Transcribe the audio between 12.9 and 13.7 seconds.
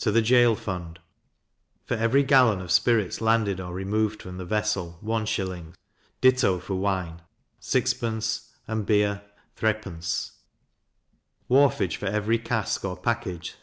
package 6d.